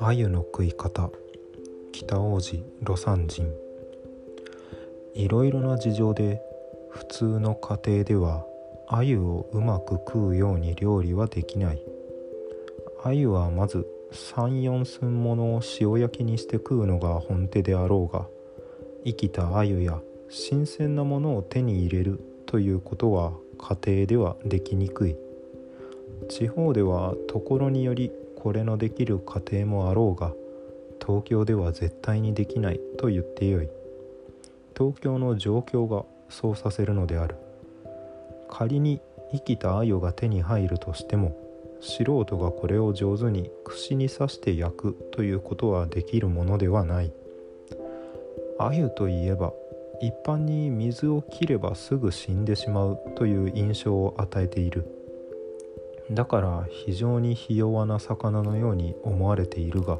[0.00, 1.10] 鮎の食い方。
[1.92, 3.52] 北王子魯山人。
[5.14, 6.40] いろいろな事情で
[6.90, 8.44] 普通の家庭では
[8.88, 11.82] 鮎をうまく食うように料理はできない。
[13.02, 18.26] 鮎はまず34寸ものを塩焼きにして食うのが本手であろうが
[19.04, 25.16] 生きた鮎や新鮮なものを手に入れるということは家庭ではできにくい。
[26.28, 30.32] 地方ではところによりこれのできる家庭もあろうが
[31.04, 33.68] 東京では絶対にできないと言ってよい。
[34.76, 37.36] 東京の状況がそうさせるのである。
[38.48, 39.00] 仮に
[39.32, 41.36] 生きた鮎が手に入るとしても
[41.80, 47.12] 素人がこれを上手に串に刺して焼くということはできるものではない。
[48.58, 49.52] 鮎といえば
[50.00, 54.86] 一般に水を切ればすぐ死んでしまうという印象を与えている。
[56.10, 59.98] だから非常にひ弱な魚のように思われているが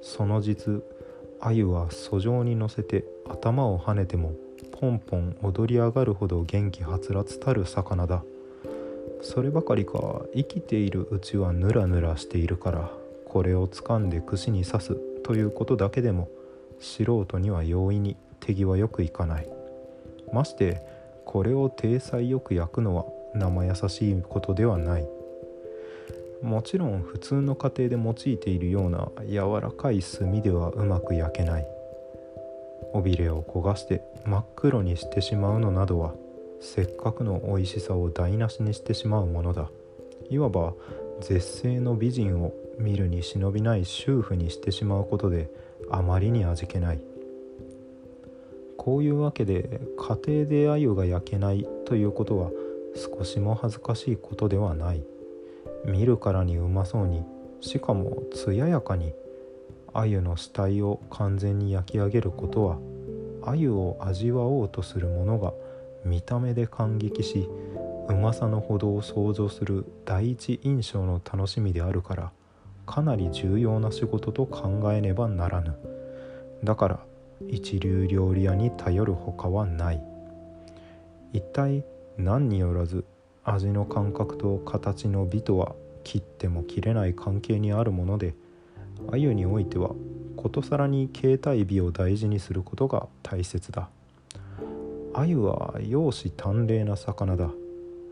[0.00, 0.82] その実
[1.40, 4.32] 鮎は訴状に乗せて頭をはねても
[4.80, 8.24] ポンポン踊り上がるほど元気はつらつたる魚だ。
[9.22, 12.90] そればかりか生きているうちはヌラヌラしているから
[13.24, 16.28] これを掴んで串に刺すということだけでも
[16.80, 19.48] 素人には容易に手際よくいかない。
[20.32, 20.82] まして
[21.24, 25.08] これを体裁よく焼くのは生優しいことではない。
[26.42, 31.66] もちろん普通の家庭で用いているような柔らかい炭ではうまく焼けない。
[32.92, 36.14] 尾びれを焦がして真っ黒にしてしまうのなどは
[36.60, 39.70] せっかくの美味しさを台無しにしてしまうものだ。
[40.30, 40.74] いわば
[41.20, 45.48] 絶世の美人を見るに忍びない主婦にしてしまうことで
[45.90, 47.11] あまりに味気ない。
[48.84, 52.50] こういうわけで家庭で鮎が焼けないということは
[52.96, 55.04] 少しも恥ずかしいことではない。
[55.84, 57.22] 見るからにうまそうに
[57.60, 59.14] しかも艶やかに
[59.92, 62.78] 鮎の死体を完全に焼き上げることは
[63.44, 65.52] 鮎を味わおうとする者が
[66.04, 67.48] 見た目で感激し
[68.08, 72.32] うまさのほどを想像する第一印象の楽しみであるから
[72.84, 75.76] かなり重要な仕事と考えねばならぬ。
[76.64, 77.11] だから
[77.48, 80.02] 一流料理屋に頼るほかはない。
[81.32, 81.84] 一体
[82.18, 83.04] 何によらず
[83.44, 88.34] 味の感覚と形の美とは切っても切れない関係にあるもので
[89.10, 89.90] 鮎においては
[90.36, 93.88] ことさらに形態美を大事にすることが大切だ。
[95.14, 97.50] 鮎は容姿端麗な魚だ。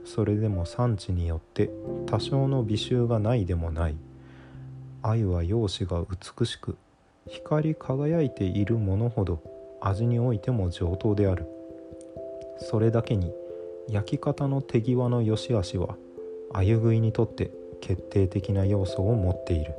[0.04, 1.70] それでも産地によって
[2.06, 3.96] 多少の美醜がないでもない。
[5.02, 6.04] 鮎は容姿が
[6.38, 6.76] 美しく
[7.30, 9.40] 光り輝いているものほど
[9.80, 11.46] 味においても上等である。
[12.58, 13.32] それだけに
[13.88, 15.96] 焼き方の手際の良し悪しは
[16.52, 19.72] 鮎食いにとって決定的な要素を持っている。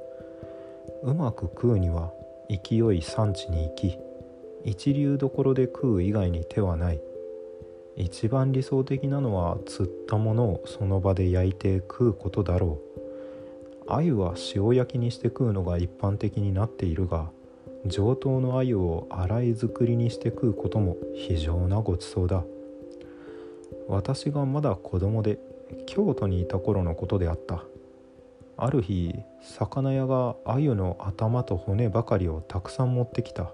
[1.04, 2.14] うまく食うには
[2.50, 3.98] 勢い産地に行き
[4.64, 7.02] 一流どころで食う以外に手はない。
[7.98, 13.90] 一番理想的なのは釣ったものをその場で焼いて食うことだろう。
[13.90, 17.30] 鮎は塩焼きにして食うのが一般的になっているが
[17.86, 22.44] 上等の鮎を洗い作りにして食うことも非常なごちそうだ。
[23.88, 25.40] 私がまだ子供で
[25.88, 27.64] 京都にいた頃のことであった。
[28.58, 33.52] ある日魚屋が鮎の頭と骨ばかりをたくさん持ってきた。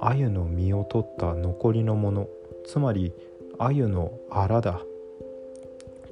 [0.00, 2.28] 鮎の身を取った残りのもの
[2.66, 3.12] つまり
[3.58, 4.80] 鮎のアラだ。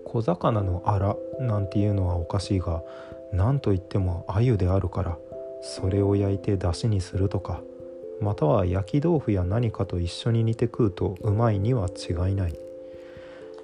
[0.04, 2.82] 小魚のアラなんていうのはおかしいが
[3.32, 5.18] 何といっても鮎であるから。
[5.62, 7.60] それを焼いて出汁にするとか
[8.20, 12.58] または焼き豆腐や何かと一緒に煮て食うとうまいには違いない。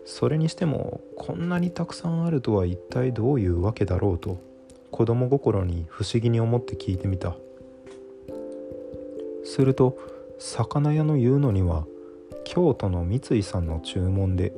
[0.05, 4.41] それにしてもこんなにたくさんあるとは一体どういうわけだろうと
[4.91, 7.35] 子供心に不思議に思って聞いてみた。
[9.45, 9.97] すると
[10.39, 11.87] 魚屋の言うのには
[12.45, 14.53] 京都の三井さんの注文で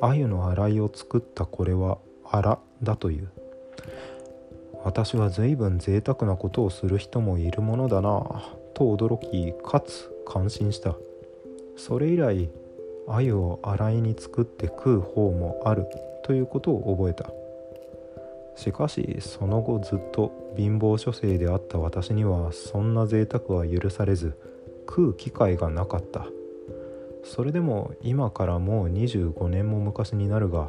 [0.00, 1.98] 鮎の洗いを作ったこれは
[2.30, 3.28] あらだという。
[4.84, 10.94] 私は随分贅沢なことをする人もいるものだなと驚きかつ感心した。
[11.76, 12.50] それ以来
[13.08, 15.86] 鮎を洗いに作って食う方もある
[16.24, 17.30] ということを覚えた。
[18.56, 24.38] しかしその後ずっと貧乏書生であった私にはそんな贅沢は許されず
[24.86, 26.26] 食う機会がなかった。
[27.24, 30.68] それでも今からもう25年も昔になるが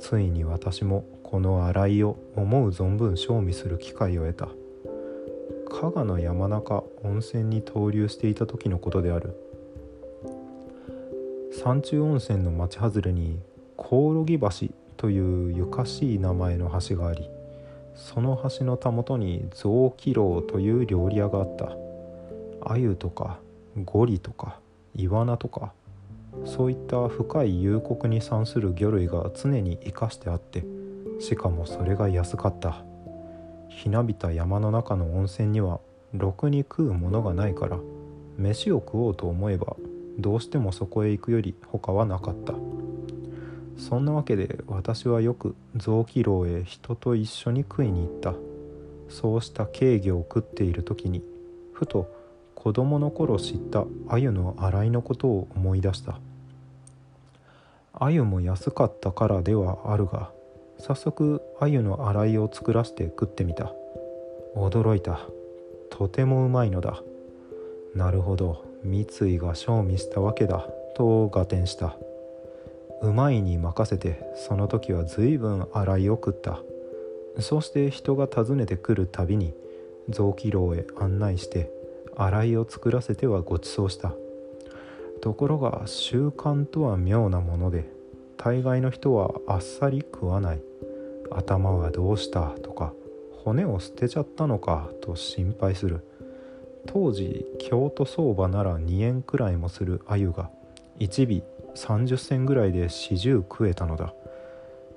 [0.00, 4.48] ついに私もこの洗いを思う存分賞味する機会を得た。
[5.68, 9.36] 加賀の山中温泉に投留していた時のことである。
[11.52, 13.38] 山中温泉の町外れに
[13.76, 14.48] コオロギ橋
[14.96, 17.28] というゆかしい名前の橋があり
[17.94, 21.76] その橋のたもとに雑木楼という料理屋があった。
[22.62, 23.38] 鮎とか
[23.84, 24.58] ゴリとか
[24.96, 25.72] イワナとか
[26.44, 30.64] そういった深い幽谷に産する魚類が常に生かしてあって
[31.18, 32.84] しかもそれが安かった。
[33.68, 35.80] ひなびた山の中の温泉には
[36.12, 37.78] ろくに食うものがないから
[38.36, 39.76] 飯を食おうと思えば
[40.18, 42.54] どうしてもそこへ行くより他はなかった。
[43.78, 48.34] そんなわけで私はよく雑木楼へ人と一緒に食いに行った。
[49.08, 51.22] そうした軽魚を食っている時に
[51.72, 52.12] ふと
[52.62, 56.20] 子供の頃知った鮎の洗いのことを思い出した。
[57.94, 60.30] 鮎も安かったからではあるが
[60.78, 63.72] 早速鮎の洗いを作らせて食ってみた。
[64.54, 65.20] 驚いた。
[65.88, 67.02] とてもうまいのだ。
[67.94, 68.62] なるほど。
[68.84, 70.68] 三井が賞味したわけだ。
[70.94, 71.96] と合点した。
[73.00, 76.60] うまいに任せてその時は随分洗いを食った。
[77.38, 79.54] そうして人が訪ねてくるたびに
[80.10, 81.79] 雑木楼へ案内して
[82.22, 84.12] 洗いを作らせてはご馳走した。
[85.22, 87.90] ところが習慣とは妙なもので
[88.36, 90.62] 大概の人はあっさり食わない。
[91.30, 92.92] 頭はどうしたとか
[93.44, 96.04] 骨を捨てちゃったのかと心配する。
[96.86, 100.50] 当時京都相場なら2円くらいもする鮎が
[100.98, 101.44] 1尾
[101.74, 104.12] 30銭ぐらいで始終食えたのだ。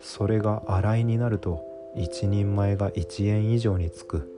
[0.02, 1.64] それが洗いになると
[1.96, 4.33] 一人前が1円以上につく。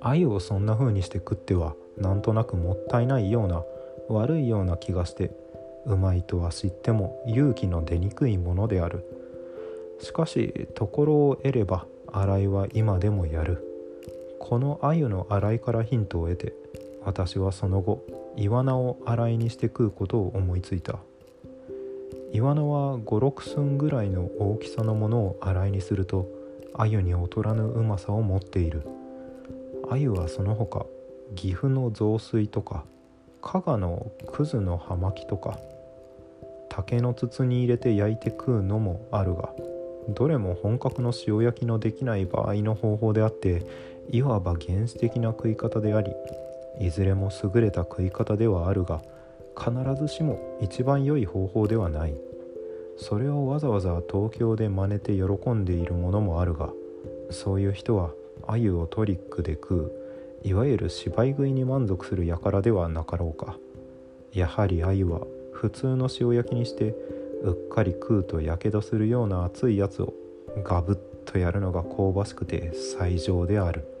[0.00, 3.62] 鮎をそんな風にして食ってはなんとなくもったいないような
[4.08, 5.30] 悪いような気がして
[5.86, 9.04] うまいとは知っても勇気の出にくいものである。
[10.00, 13.64] しかしところを得れば洗いは今でもやる。
[14.38, 16.52] この鮎の洗いからヒントを得て
[17.04, 18.04] 私はその後
[18.36, 20.98] イワナを洗いにして食うことを思いついた。
[22.32, 26.28] イワナは56寸ぐらいの大きさのものを洗いにすると
[26.74, 28.82] 鮎に劣らぬうまさを持っている。
[29.88, 30.86] 鮎はその他
[31.34, 32.84] 岐阜の雑炊とか
[33.42, 35.58] 加賀のくずの葉巻とか
[36.68, 39.50] 竹の筒に入れて焼いて食うのもあるが
[40.08, 43.66] どれも本格の塩焼きのできない場合の方法であって
[44.10, 46.12] いわば原始的な食い方であり
[46.80, 49.02] いずれも優れた食い方ではあるが
[49.58, 52.14] 必ずしも一番良い方法ではない。
[52.98, 56.70] それをわざわざ東京で真似て喜んでいるものもあるが
[57.30, 58.10] そういう人は
[58.46, 59.92] 鮎をトリックで食う
[60.42, 63.58] いわゆる芝居食いに満足する輩ではなかろうか。
[64.32, 66.94] やはり鮎は普通の塩焼きにして
[67.42, 70.12] うっかり食うとやけどするような熱いやつを
[70.62, 73.95] ガブッとやるのが香ばしくて最上である。